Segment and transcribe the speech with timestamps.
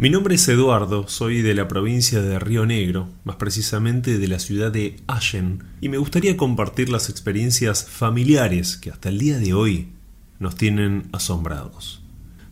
[0.00, 4.38] Mi nombre es Eduardo, soy de la provincia de Río Negro, más precisamente de la
[4.38, 9.52] ciudad de Allen, y me gustaría compartir las experiencias familiares que hasta el día de
[9.52, 9.90] hoy
[10.38, 12.02] nos tienen asombrados.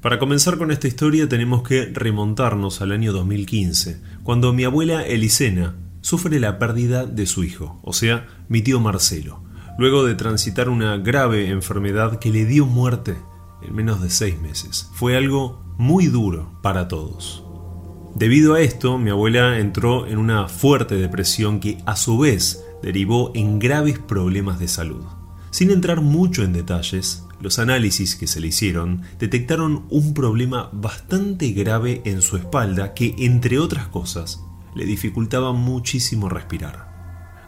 [0.03, 5.75] Para comenzar con esta historia tenemos que remontarnos al año 2015, cuando mi abuela Elisena
[6.03, 9.43] sufre la pérdida de su hijo, o sea, mi tío Marcelo,
[9.79, 13.17] luego de transitar una grave enfermedad que le dio muerte
[13.63, 14.91] en menos de seis meses.
[14.93, 17.45] Fue algo muy duro para todos.
[18.15, 23.31] Debido a esto, mi abuela entró en una fuerte depresión que a su vez derivó
[23.35, 25.05] en graves problemas de salud.
[25.51, 31.53] Sin entrar mucho en detalles, los análisis que se le hicieron detectaron un problema bastante
[31.53, 34.43] grave en su espalda que, entre otras cosas,
[34.75, 36.89] le dificultaba muchísimo respirar.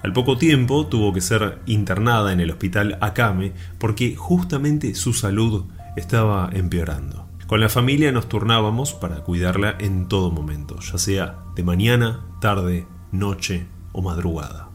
[0.02, 5.64] Al poco tiempo tuvo que ser internada en el hospital Akame porque justamente su salud
[5.96, 7.29] estaba empeorando.
[7.50, 12.86] Con la familia nos turnábamos para cuidarla en todo momento, ya sea de mañana, tarde,
[13.10, 14.70] noche o madrugada.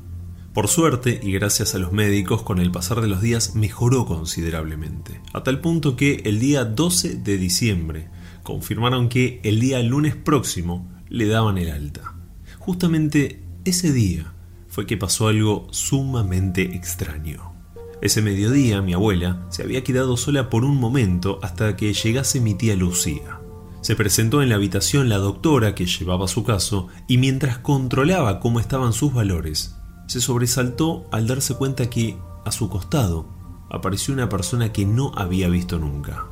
[0.54, 5.22] Por suerte, y gracias a los médicos, con el pasar de los días mejoró considerablemente,
[5.32, 8.10] a tal punto que el día 12 de diciembre
[8.44, 12.16] confirmaron que el día lunes próximo le daban el alta.
[12.60, 14.34] Justamente ese día
[14.68, 17.55] fue que pasó algo sumamente extraño.
[18.02, 22.54] Ese mediodía mi abuela se había quedado sola por un momento hasta que llegase mi
[22.54, 23.40] tía Lucía.
[23.82, 28.60] Se presentó en la habitación la doctora que llevaba su caso y mientras controlaba cómo
[28.60, 29.76] estaban sus valores,
[30.08, 33.28] se sobresaltó al darse cuenta que, a su costado,
[33.70, 36.26] apareció una persona que no había visto nunca.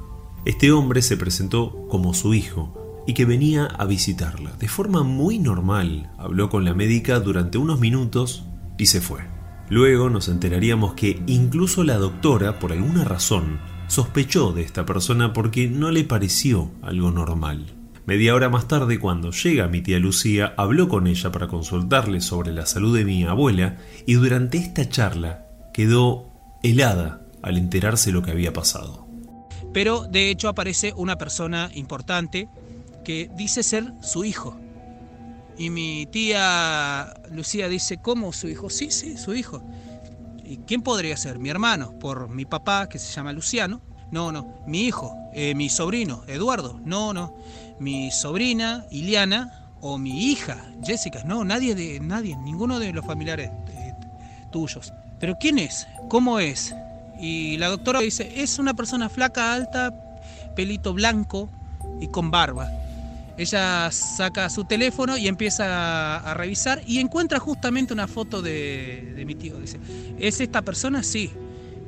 [0.46, 4.52] Este hombre se presentó como su hijo y que venía a visitarla.
[4.54, 8.46] De forma muy normal, habló con la médica durante unos minutos
[8.78, 9.33] y se fue.
[9.70, 15.68] Luego nos enteraríamos que incluso la doctora, por alguna razón, sospechó de esta persona porque
[15.68, 17.66] no le pareció algo normal.
[18.06, 22.52] Media hora más tarde, cuando llega mi tía Lucía, habló con ella para consultarle sobre
[22.52, 26.30] la salud de mi abuela y durante esta charla quedó
[26.64, 29.08] helada al enterarse lo que había pasado.
[29.74, 32.50] Pero de hecho aparece una persona importante
[33.06, 34.60] que dice ser su hijo.
[35.58, 38.70] Y mi tía Lucía dice, ¿cómo su hijo?
[38.70, 39.62] Sí, sí, su hijo.
[40.44, 41.40] ¿Y quién podría ser?
[41.40, 43.82] Mi hermano, por mi papá, que se llama Luciano.
[44.12, 44.64] No, no.
[44.68, 46.80] Mi hijo, eh, mi sobrino, Eduardo.
[46.84, 47.36] No, no.
[47.80, 51.24] Mi sobrina, Iliana, o mi hija, Jessica.
[51.26, 53.94] No, nadie de nadie, ninguno de los familiares eh,
[54.52, 54.94] tuyos.
[55.20, 55.88] Pero ¿quién es?
[56.10, 56.76] ¿Cómo es?
[57.20, 59.94] Y la doctora dice, es una persona flaca, alta,
[60.56, 61.50] pelito blanco
[62.00, 62.70] y con barba.
[63.38, 69.36] Ella saca su teléfono y empieza a, revisar y encuentra justamente una foto de, mi
[69.36, 69.58] tío.
[69.60, 69.80] Dice,
[70.20, 71.04] ¿es esta persona?
[71.04, 71.32] Sí.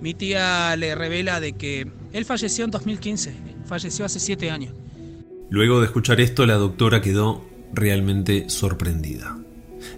[0.01, 3.34] Mi tía le revela de que él falleció en 2015,
[3.66, 4.73] falleció hace siete años.
[5.50, 9.38] Luego de escuchar esto, la doctora quedó realmente sorprendida.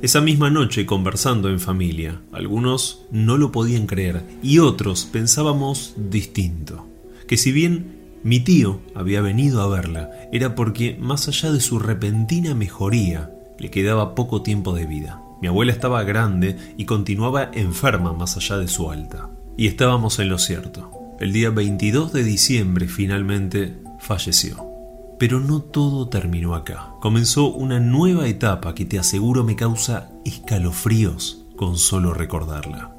[0.02, 6.86] Esa misma noche, conversando en familia, algunos no lo podían creer y otros pensábamos distinto.
[7.28, 7.97] Que si bien
[8.27, 13.71] mi tío había venido a verla, era porque, más allá de su repentina mejoría, le
[13.71, 15.21] quedaba poco tiempo de vida.
[15.41, 19.29] Mi abuela estaba grande y continuaba enferma más allá de su alta.
[19.55, 20.91] Y estábamos en lo cierto.
[21.21, 24.65] El día 22 de diciembre finalmente falleció.
[25.17, 26.89] Pero no todo terminó acá.
[26.99, 32.94] Comenzó una nueva etapa que te aseguro me causa escalofríos con solo recordarla.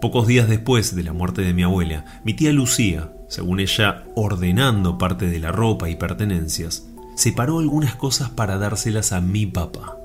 [0.00, 4.96] Pocos días después de la muerte de mi abuela, mi tía Lucía, según ella ordenando
[4.96, 6.86] parte de la ropa y pertenencias,
[7.16, 9.98] separó algunas cosas para dárselas a mi papá.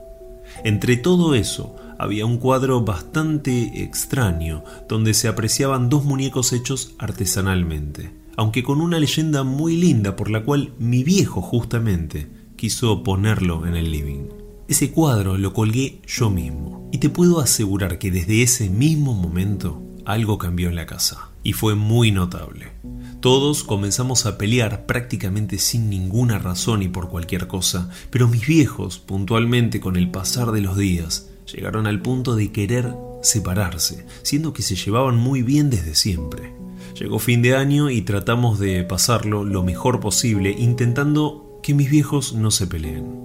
[0.63, 8.11] Entre todo eso, había un cuadro bastante extraño donde se apreciaban dos muñecos hechos artesanalmente,
[8.35, 13.75] aunque con una leyenda muy linda por la cual mi viejo justamente quiso ponerlo en
[13.75, 14.27] el living.
[14.67, 19.83] Ese cuadro lo colgué yo mismo y te puedo asegurar que desde ese mismo momento
[20.05, 22.71] algo cambió en la casa y fue muy notable.
[23.19, 28.97] Todos comenzamos a pelear prácticamente sin ninguna razón y por cualquier cosa, pero mis viejos,
[28.97, 34.61] puntualmente con el pasar de los días, llegaron al punto de querer separarse, siendo que
[34.61, 36.53] se llevaban muy bien desde siempre.
[36.97, 42.31] Llegó fin de año y tratamos de pasarlo lo mejor posible, intentando que mis viejos
[42.31, 43.19] no se peleen.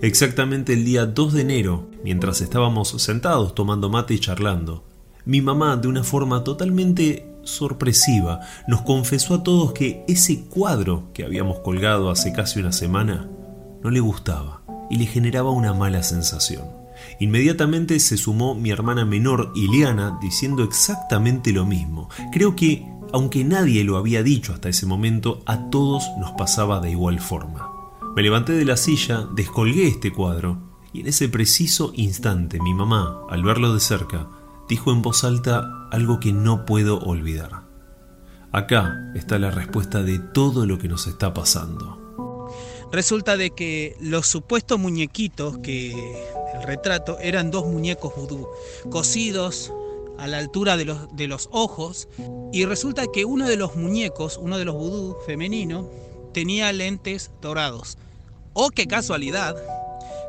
[0.00, 4.82] Exactamente el día 2 de enero, mientras estábamos sentados tomando mate y charlando,
[5.26, 11.24] mi mamá, de una forma totalmente sorpresiva, nos confesó a todos que ese cuadro que
[11.24, 13.28] habíamos colgado hace casi una semana
[13.82, 16.64] no le gustaba y le generaba una mala sensación.
[17.18, 22.08] Inmediatamente se sumó mi hermana menor, Ileana, diciendo exactamente lo mismo.
[22.32, 26.90] Creo que, aunque nadie lo había dicho hasta ese momento, a todos nos pasaba de
[26.90, 27.70] igual forma.
[28.14, 30.58] Me levanté de la silla, descolgué este cuadro,
[30.92, 34.28] y en ese preciso instante mi mamá, al verlo de cerca,
[34.70, 37.64] dijo en voz alta algo que no puedo olvidar.
[38.52, 42.48] Acá está la respuesta de todo lo que nos está pasando.
[42.92, 45.90] Resulta de que los supuestos muñequitos que
[46.54, 48.46] el retrato eran dos muñecos vudú,
[48.90, 49.72] cosidos
[50.18, 52.08] a la altura de los, de los ojos,
[52.52, 55.88] y resulta que uno de los muñecos, uno de los vudú femenino,
[56.32, 57.98] tenía lentes dorados.
[58.52, 59.56] Oh, qué casualidad,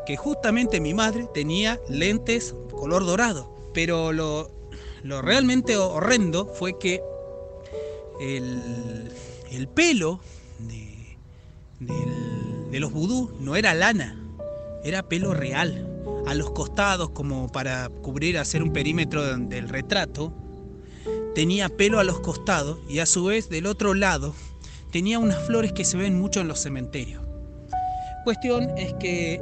[0.07, 3.60] que justamente mi madre tenía lentes color dorado.
[3.73, 4.51] Pero lo,
[5.21, 7.01] realmente horrendo fue que
[8.19, 10.19] el, pelo
[10.59, 11.17] de,
[11.79, 14.17] de los vudú no era lana,
[14.83, 15.87] era pelo real.
[16.27, 20.31] A los costados, como para cubrir, hacer un perímetro del retrato,
[21.33, 24.33] tenía pelo a los costados y a su vez del otro lado
[24.91, 27.23] tenía unas flores que se ven mucho en los cementerios.
[28.23, 29.41] Cuestión es que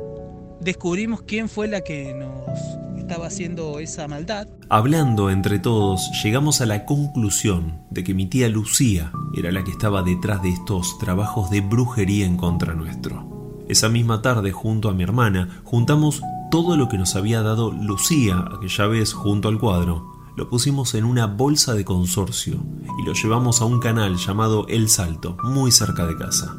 [0.62, 2.79] descubrimos quién fue la que nos
[3.18, 4.48] haciendo esa maldad.
[4.70, 9.72] Hablando entre todos, llegamos a la conclusión de que mi tía Lucía era la que
[9.72, 13.66] estaba detrás de estos trabajos de brujería en contra nuestro.
[13.68, 18.46] Esa misma tarde, junto a mi hermana, juntamos todo lo que nos había dado Lucía
[18.56, 20.16] aquella vez junto al cuadro.
[20.36, 22.64] Lo pusimos en una bolsa de consorcio
[23.00, 26.56] y lo llevamos a un canal llamado El Salto, muy cerca de casa.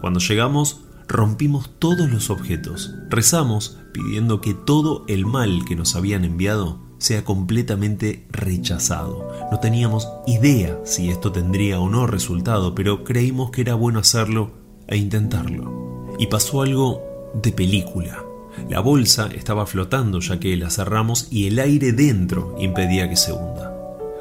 [0.00, 6.26] Cuando llegamos, rompimos todos los objetos, rezamos pidiendo que todo el mal que nos habían
[6.26, 9.26] enviado sea completamente rechazado.
[9.50, 14.50] No teníamos idea si esto tendría o no resultado, pero creímos que era bueno hacerlo
[14.86, 16.14] e intentarlo.
[16.18, 18.22] Y pasó algo de película.
[18.68, 23.32] La bolsa estaba flotando ya que la cerramos y el aire dentro impedía que se
[23.32, 23.74] hunda.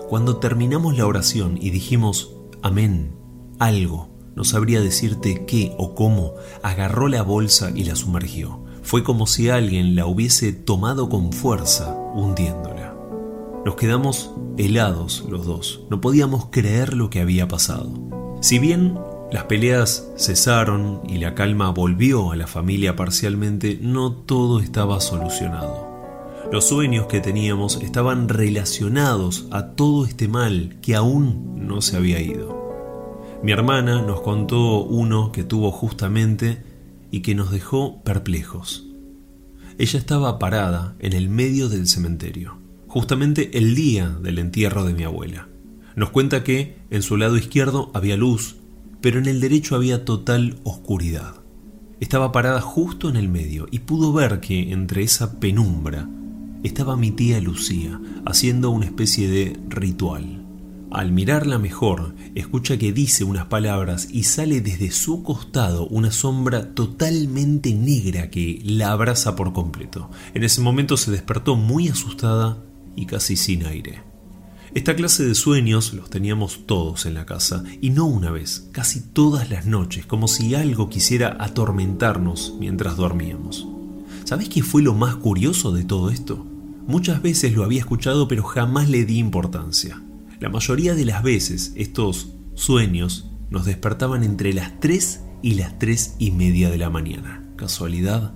[0.07, 3.11] Cuando terminamos la oración y dijimos, amén,
[3.59, 8.64] algo, no sabría decirte qué o cómo, agarró la bolsa y la sumergió.
[8.85, 12.95] Fue como si alguien la hubiese tomado con fuerza, hundiéndola.
[13.65, 14.29] Nos quedamos
[14.59, 17.91] helados los dos, no podíamos creer lo que había pasado.
[18.41, 18.95] Si bien
[19.31, 26.45] las peleas cesaron y la calma volvió a la familia parcialmente, no todo estaba solucionado.
[26.51, 32.21] Los sueños que teníamos estaban relacionados a todo este mal que aún no se había
[32.21, 33.39] ido.
[33.41, 36.74] Mi hermana nos contó uno que tuvo justamente
[37.11, 38.87] y que nos dejó perplejos.
[39.77, 42.57] Ella estaba parada en el medio del cementerio,
[42.87, 45.49] justamente el día del entierro de mi abuela.
[45.95, 48.57] Nos cuenta que en su lado izquierdo había luz,
[49.01, 51.41] pero en el derecho había total oscuridad.
[51.99, 56.09] Estaba parada justo en el medio y pudo ver que entre esa penumbra
[56.63, 60.44] estaba mi tía Lucía haciendo una especie de ritual.
[60.95, 66.73] Al mirarla mejor, escucha que dice unas palabras y sale desde su costado una sombra
[66.73, 70.09] totalmente negra que la abraza por completo.
[70.33, 72.63] En ese momento se despertó muy asustada
[72.95, 74.03] y casi sin aire.
[74.73, 79.01] Esta clase de sueños los teníamos todos en la casa, y no una vez, casi
[79.01, 83.67] todas las noches, como si algo quisiera atormentarnos mientras dormíamos.
[84.23, 86.45] ¿Sabes qué fue lo más curioso de todo esto?
[86.87, 90.01] Muchas veces lo había escuchado pero jamás le di importancia.
[90.45, 96.17] La mayoría de las veces estos sueños nos despertaban entre las 3 y las 3
[96.19, 97.43] y media de la mañana.
[97.55, 98.31] ¿Casualidad?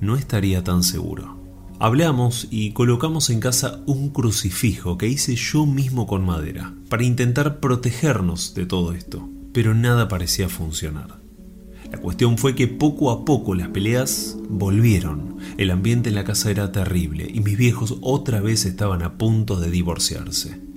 [0.00, 1.42] No estaría tan seguro.
[1.80, 7.58] Hablamos y colocamos en casa un crucifijo que hice yo mismo con madera, para intentar
[7.58, 11.18] protegernos de todo esto, pero nada parecía funcionar.
[11.90, 16.52] La cuestión fue que poco a poco las peleas volvieron, el ambiente en la casa
[16.52, 20.67] era terrible y mis viejos otra vez estaban a punto de divorciarse.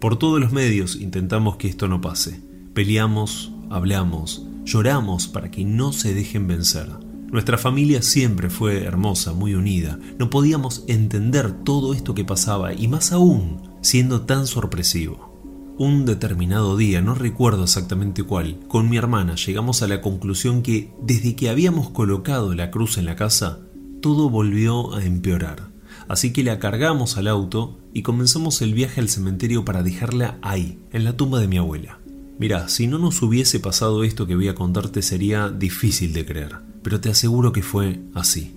[0.00, 2.42] Por todos los medios intentamos que esto no pase.
[2.74, 6.88] Peleamos, hablamos, lloramos para que no se dejen vencer.
[7.30, 9.98] Nuestra familia siempre fue hermosa, muy unida.
[10.18, 15.74] No podíamos entender todo esto que pasaba y más aún siendo tan sorpresivo.
[15.78, 20.92] Un determinado día, no recuerdo exactamente cuál, con mi hermana llegamos a la conclusión que
[21.02, 23.60] desde que habíamos colocado la cruz en la casa,
[24.00, 25.75] todo volvió a empeorar.
[26.08, 30.78] Así que la cargamos al auto y comenzamos el viaje al cementerio para dejarla ahí,
[30.92, 31.98] en la tumba de mi abuela.
[32.38, 36.56] Mira, si no nos hubiese pasado esto que voy a contarte sería difícil de creer,
[36.82, 38.54] pero te aseguro que fue así.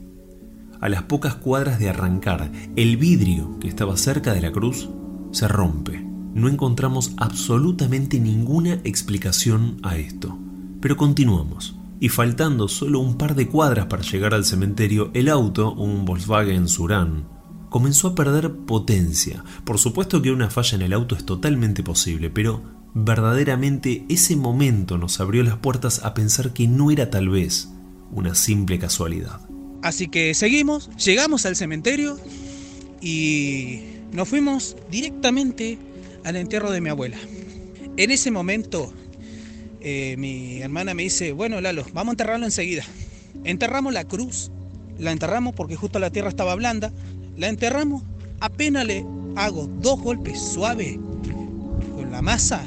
[0.82, 4.90] A las pocas cuadras de arrancar, el vidrio que estaba cerca de la cruz
[5.32, 6.06] se rompe.
[6.34, 10.38] No encontramos absolutamente ninguna explicación a esto,
[10.80, 11.76] pero continuamos.
[12.02, 16.70] Y faltando solo un par de cuadras para llegar al cementerio, el auto, un Volkswagen
[16.70, 17.26] Suran,
[17.70, 19.44] comenzó a perder potencia.
[19.64, 22.62] Por supuesto que una falla en el auto es totalmente posible, pero
[22.94, 27.70] verdaderamente ese momento nos abrió las puertas a pensar que no era tal vez
[28.12, 29.40] una simple casualidad.
[29.82, 32.20] Así que seguimos, llegamos al cementerio
[33.02, 35.78] y nos fuimos directamente
[36.24, 37.18] al entierro de mi abuela.
[37.96, 38.94] En ese momento,
[39.82, 42.84] eh, mi hermana me dice, bueno, Lalo, vamos a enterrarlo enseguida.
[43.44, 44.52] Enterramos la cruz,
[44.98, 46.92] la enterramos porque justo la tierra estaba blanda,
[47.40, 48.04] la enterramos,
[48.42, 49.06] apenas le
[49.36, 50.98] hago dos golpes suaves
[51.96, 52.62] con la masa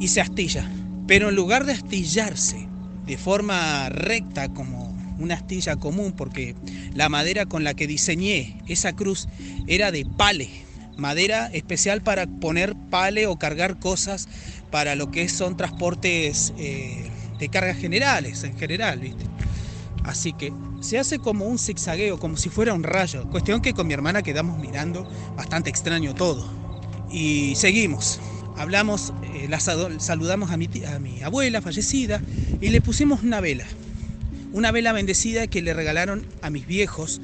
[0.00, 0.70] y se astilla.
[1.06, 2.68] Pero en lugar de astillarse
[3.06, 6.54] de forma recta como una astilla común, porque
[6.94, 9.28] la madera con la que diseñé esa cruz
[9.66, 10.48] era de pale,
[10.96, 14.28] madera especial para poner pale o cargar cosas
[14.70, 19.24] para lo que son transportes eh, de cargas generales, en general, ¿viste?
[20.04, 20.52] Así que
[20.86, 23.28] se hace como un zigzagueo, como si fuera un rayo.
[23.30, 26.48] Cuestión que con mi hermana quedamos mirando bastante extraño todo.
[27.10, 28.20] Y seguimos.
[28.56, 30.68] Hablamos, eh, la saludamos a mi,
[31.22, 32.22] abuela fallecida
[32.60, 33.66] y le pusimos una vela.
[34.52, 37.20] Una vela bendecida que le regalaron a mis viejos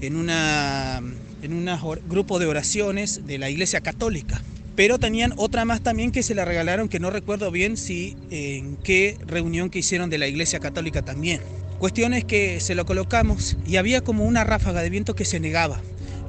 [0.00, 1.68] en en un
[2.08, 4.42] grupo de oraciones de la Iglesia Católica.
[4.74, 8.76] Pero tenían otra más también que se la regalaron, que no recuerdo bien si en
[8.76, 11.40] qué reunión que hicieron de la Iglesia Católica también.
[11.78, 15.40] Cuestión es que se lo colocamos y había como una ráfaga de viento que se
[15.40, 15.80] negaba.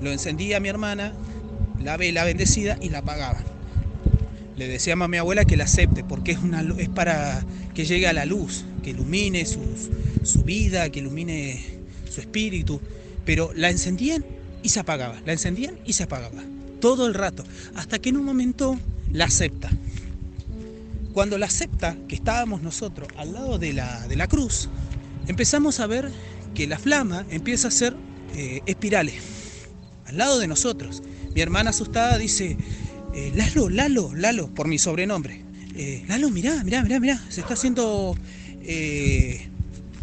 [0.01, 1.13] Lo encendía mi hermana,
[1.82, 3.39] la vela bendecida y la apagaba.
[4.58, 8.08] Le decíamos a mi abuela que la acepte porque es, una, es para que llegue
[8.08, 9.62] a la luz, que ilumine su,
[10.24, 11.63] su vida, que ilumine
[12.10, 12.82] su espíritu.
[13.24, 14.25] Pero la encendían
[14.63, 16.44] y se apagaba, la encendían y se apagaba,
[16.82, 18.77] todo el rato, hasta que en un momento
[19.12, 19.70] la acepta.
[21.13, 24.70] Cuando la acepta, que estábamos nosotros al lado de la, de la cruz,
[25.28, 26.12] empezamos a ver
[26.54, 27.96] que la flama empieza a hacer
[28.36, 29.16] eh, espirales,
[30.06, 31.04] al lado de nosotros.
[31.36, 32.58] Mi hermana asustada dice,
[33.14, 35.44] eh, Lalo, Lalo, Lalo, por mi sobrenombre.
[35.76, 38.16] Eh, Lalo, mirá, mirá, mirá, mirá, se está haciendo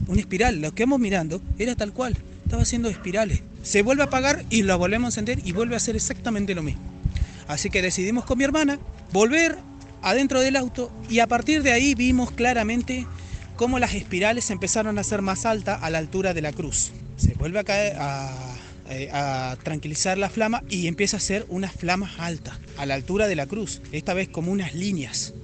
[0.07, 0.61] una espiral.
[0.61, 4.62] Lo que vamos mirando era tal cual, estaba haciendo espirales se vuelve a apagar y
[4.62, 6.83] lo volvemos a encender y vuelve a hacer exactamente lo mismo.
[7.49, 8.78] Así que decidimos con mi hermana
[9.11, 9.57] volver
[10.02, 13.07] adentro del auto y a partir de ahí vimos claramente
[13.56, 16.92] cómo las espirales empezaron a ser más altas a la altura de la cruz.
[17.16, 17.96] Se vuelve a caer
[18.88, 23.28] eh, a, tranquilizar la flama y empieza a ser unas flamas altas a la altura
[23.28, 25.34] de la cruz, esta vez como unas líneas.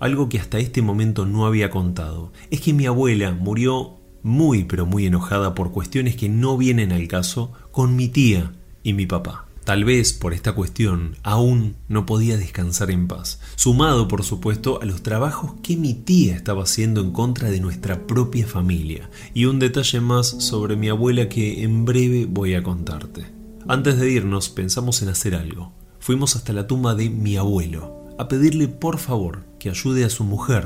[0.00, 4.86] Algo que hasta este momento no había contado es que mi abuela murió muy pero
[4.86, 9.47] muy enojada por cuestiones que no vienen al caso con mi tía y mi papá.
[9.68, 14.86] Tal vez por esta cuestión aún no podía descansar en paz, sumado por supuesto a
[14.86, 19.58] los trabajos que mi tía estaba haciendo en contra de nuestra propia familia, y un
[19.58, 23.26] detalle más sobre mi abuela que en breve voy a contarte.
[23.66, 25.70] Antes de irnos pensamos en hacer algo.
[25.98, 30.24] Fuimos hasta la tumba de mi abuelo, a pedirle por favor que ayude a su
[30.24, 30.64] mujer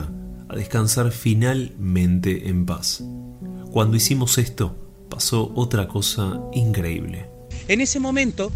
[0.48, 3.02] a descansar finalmente en paz.
[3.72, 4.76] Cuando hicimos esto,
[5.10, 7.28] pasó otra cosa increíble.
[7.66, 8.52] En ese momento,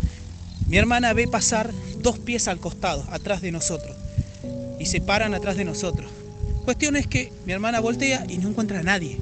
[0.68, 1.70] mi hermana ve pasar
[2.00, 3.96] dos pies al costado, atrás de nosotros,
[4.78, 6.10] y se paran atrás de nosotros.
[6.64, 9.20] Cuestión es que mi hermana voltea y no encuentra a nadie.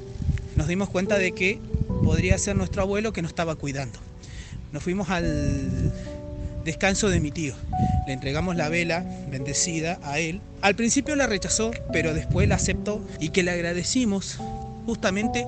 [0.55, 1.59] Nos dimos cuenta de que
[2.03, 3.99] podría ser nuestro abuelo que nos estaba cuidando.
[4.71, 5.93] Nos fuimos al
[6.63, 7.53] descanso de mi tío.
[8.07, 10.41] Le entregamos la vela bendecida a él.
[10.61, 14.39] Al principio la rechazó, pero después la aceptó y que le agradecimos
[14.85, 15.45] justamente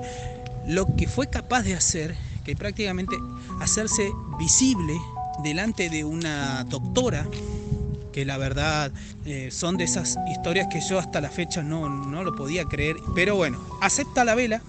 [0.67, 2.15] lo que fue capaz de hacer,
[2.45, 3.15] que prácticamente
[3.59, 4.07] hacerse
[4.39, 4.93] visible
[5.43, 7.25] delante de una doctora,
[8.11, 8.91] que la verdad
[9.25, 12.95] eh, son de esas historias que yo hasta la fecha no, no lo podía creer,
[13.13, 14.61] pero bueno, acepta la vela,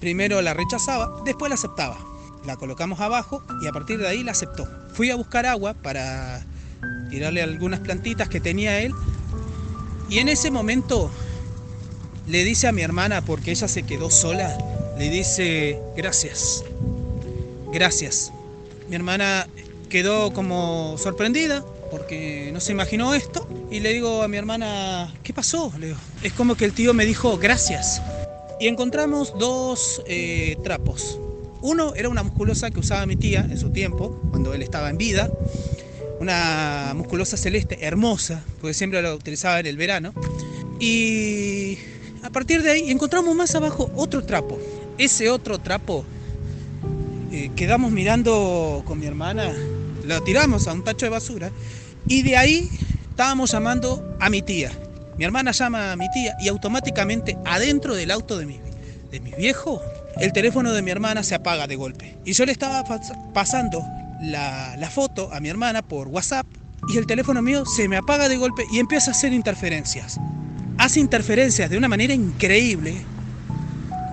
[0.00, 1.98] primero la rechazaba, después la aceptaba,
[2.46, 4.66] la colocamos abajo y a partir de ahí la aceptó.
[4.94, 6.42] Fui a buscar agua para
[7.10, 8.94] tirarle algunas plantitas que tenía él
[10.08, 11.10] y en ese momento
[12.26, 14.56] le dice a mi hermana, porque ella se quedó sola,
[14.98, 16.64] le dice, gracias,
[17.72, 18.32] gracias.
[18.92, 19.48] Mi hermana
[19.88, 25.32] quedó como sorprendida porque no se imaginó esto y le digo a mi hermana, ¿qué
[25.32, 25.72] pasó?
[25.78, 28.02] Le digo, es como que el tío me dijo, gracias.
[28.60, 31.18] Y encontramos dos eh, trapos.
[31.62, 34.98] Uno era una musculosa que usaba mi tía en su tiempo, cuando él estaba en
[34.98, 35.30] vida.
[36.20, 40.12] Una musculosa celeste hermosa, porque siempre la utilizaba en el verano.
[40.78, 41.78] Y
[42.22, 44.58] a partir de ahí encontramos más abajo otro trapo.
[44.98, 46.04] Ese otro trapo
[47.32, 49.52] eh, quedamos mirando con mi hermana,
[50.04, 51.50] lo tiramos a un tacho de basura
[52.06, 52.70] y de ahí
[53.10, 54.70] estábamos llamando a mi tía.
[55.16, 58.60] Mi hermana llama a mi tía y automáticamente adentro del auto de mi,
[59.10, 59.80] de mi viejo,
[60.18, 62.16] el teléfono de mi hermana se apaga de golpe.
[62.24, 62.84] Y yo le estaba
[63.32, 63.84] pasando
[64.20, 66.46] la, la foto a mi hermana por WhatsApp
[66.88, 70.18] y el teléfono mío se me apaga de golpe y empieza a hacer interferencias
[70.78, 72.96] hace interferencias de una manera increíble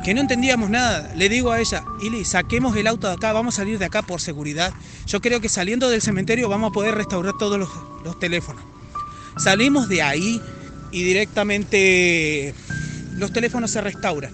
[0.09, 1.13] que no entendíamos nada.
[1.15, 4.01] Le digo a ella, Ili, saquemos el auto de acá, vamos a salir de acá
[4.01, 4.73] por seguridad.
[5.05, 8.63] Yo creo que saliendo del cementerio vamos a poder restaurar todos los, teléfonos.
[9.37, 10.41] Salimos de ahí
[10.91, 12.55] y directamente
[13.17, 14.33] los teléfonos se restauran.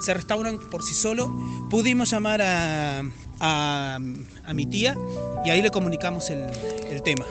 [0.00, 1.28] Se restauran por sí solos.
[1.70, 3.02] Pudimos llamar a,
[3.40, 4.96] a, a mi tía
[5.44, 6.46] y ahí le comunicamos el,
[6.88, 7.24] el tema.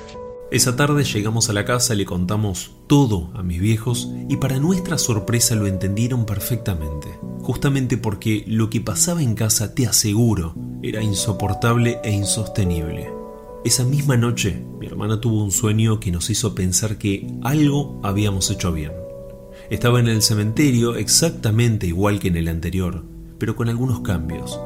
[0.55, 4.97] Esa tarde llegamos a la casa, le contamos todo a mis viejos y para nuestra
[4.97, 7.09] sorpresa lo entendieron perfectamente.
[7.41, 13.12] Justamente porque lo que pasaba en casa, te aseguro, era insoportable e insostenible.
[13.65, 18.50] Esa misma noche, mi hermana tuvo un sueño que nos hizo pensar que algo habíamos
[18.50, 18.93] hecho bien.
[19.69, 23.03] Estaba en el cementerio exactamente igual que en el anterior,
[23.39, 24.57] pero con algunos cambios.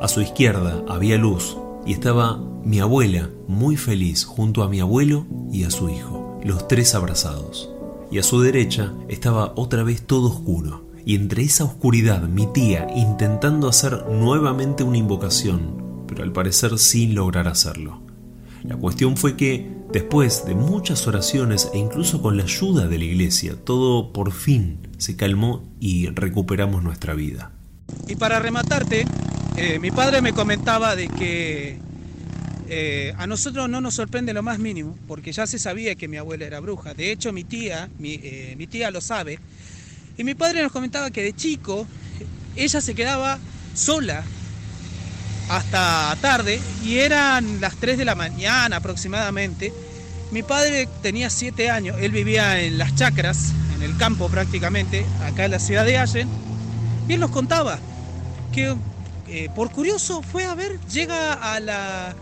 [0.00, 1.56] A su izquierda había luz
[1.86, 6.68] y estaba mi abuela muy feliz junto a mi abuelo y a su hijo, los
[6.68, 7.70] tres abrazados.
[8.10, 12.86] Y a su derecha estaba otra vez todo oscuro, y entre esa oscuridad mi tía
[12.94, 18.02] intentando hacer nuevamente una invocación, pero al parecer sin lograr hacerlo.
[18.62, 23.04] La cuestión fue que, después de muchas oraciones e incluso con la ayuda de la
[23.04, 27.52] iglesia, todo por fin se calmó y recuperamos nuestra vida.
[28.06, 29.06] Y para rematarte,
[29.56, 31.78] eh, mi padre me comentaba de que
[32.72, 36.18] eh, a nosotros no nos sorprende lo más mínimo, porque ya se sabía que mi
[36.18, 36.94] abuela era bruja.
[36.94, 39.40] De hecho, mi tía, mi, eh, mi tía lo sabe.
[40.16, 41.84] Y mi padre nos comentaba que de chico
[42.54, 43.40] ella se quedaba
[43.74, 44.22] sola
[45.48, 49.72] hasta tarde y eran las 3 de la mañana aproximadamente.
[50.30, 55.46] Mi padre tenía 7 años, él vivía en las chacras, en el campo prácticamente, acá
[55.46, 56.28] en la ciudad de Allen,
[57.08, 57.80] y él nos contaba
[58.52, 58.76] que
[59.26, 62.14] eh, por curioso fue a ver, llega a la,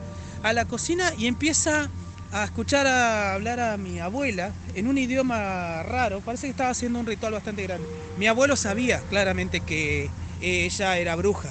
[0.42, 1.88] a la cocina y empieza
[2.32, 6.98] a escuchar a hablar a mi abuela en un idioma raro, parece que estaba haciendo
[6.98, 7.88] un ritual bastante grande.
[8.18, 11.50] Mi abuelo sabía claramente que ella era bruja.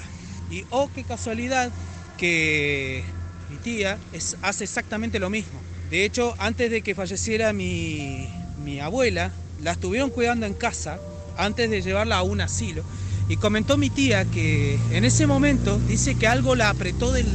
[0.50, 1.70] Y oh, qué casualidad
[2.16, 3.04] que
[3.50, 3.98] mi tía
[4.42, 5.58] hace exactamente lo mismo.
[5.90, 8.28] De hecho, antes de que falleciera mi,
[8.62, 10.98] mi abuela, la estuvieron cuidando en casa
[11.36, 12.82] antes de llevarla a un asilo.
[13.28, 17.26] Y comentó mi tía que en ese momento dice que algo la apretó del,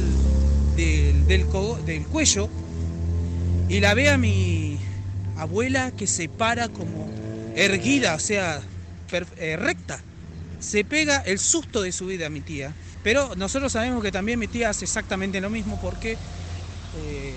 [1.26, 1.46] del,
[1.84, 2.48] del cuello
[3.68, 4.78] y la ve a mi
[5.36, 7.08] abuela que se para como
[7.54, 8.60] erguida, o sea,
[9.36, 10.00] eh, recta.
[10.60, 12.74] Se pega el susto de su vida a mi tía.
[13.02, 17.34] Pero nosotros sabemos que también mi tía hace exactamente lo mismo porque eh,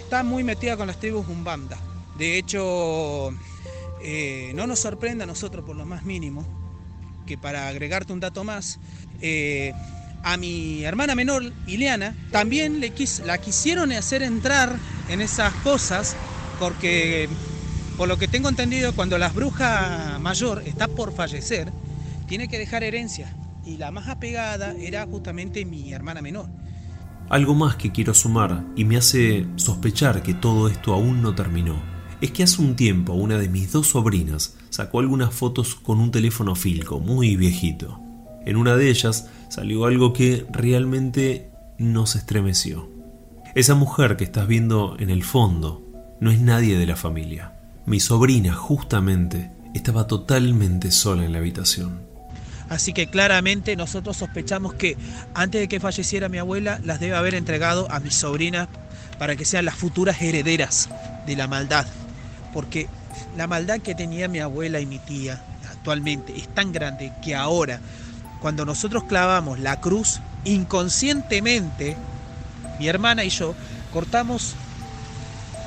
[0.00, 1.78] está muy metida con las tribus Umbanda.
[2.16, 3.30] De hecho,
[4.02, 6.46] eh, no nos sorprende a nosotros por lo más mínimo
[7.26, 8.80] que para agregarte un dato más,
[10.22, 12.80] a mi hermana menor, Ileana, también
[13.24, 14.76] la quisieron hacer entrar
[15.08, 16.16] en esas cosas
[16.58, 17.28] porque,
[17.96, 21.72] por lo que tengo entendido, cuando la bruja mayor está por fallecer,
[22.26, 23.34] tiene que dejar herencia.
[23.64, 26.48] Y la más apegada era justamente mi hermana menor.
[27.28, 31.82] Algo más que quiero sumar y me hace sospechar que todo esto aún no terminó
[32.20, 36.12] es que hace un tiempo una de mis dos sobrinas sacó algunas fotos con un
[36.12, 38.11] teléfono Filco muy viejito.
[38.46, 42.88] En una de ellas salió algo que realmente nos estremeció.
[43.54, 45.82] Esa mujer que estás viendo en el fondo
[46.20, 47.52] no es nadie de la familia.
[47.84, 52.02] Mi sobrina justamente estaba totalmente sola en la habitación.
[52.68, 54.96] Así que claramente nosotros sospechamos que
[55.34, 58.68] antes de que falleciera mi abuela las debe haber entregado a mi sobrina
[59.18, 60.88] para que sean las futuras herederas
[61.26, 61.86] de la maldad
[62.52, 62.88] porque
[63.36, 67.80] la maldad que tenía mi abuela y mi tía actualmente es tan grande que ahora,
[68.42, 71.96] cuando nosotros clavamos la cruz, inconscientemente,
[72.80, 73.54] mi hermana y yo
[73.92, 74.54] cortamos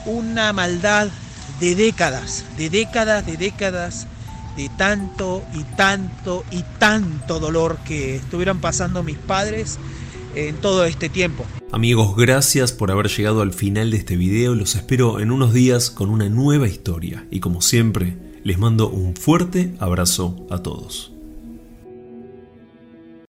[0.06, 1.08] una maldad
[1.62, 4.08] de décadas, de décadas, de décadas,
[4.58, 9.80] de tanto y tanto y tanto dolor que estuvieron pasando mis padres
[10.36, 11.46] en todo este tiempo.
[11.72, 14.54] Amigos, gracias por haber llegado al final de este video.
[14.54, 17.26] Los espero en unos días con una nueva historia.
[17.32, 21.15] Y como siempre, les mando un fuerte abrazo a todos.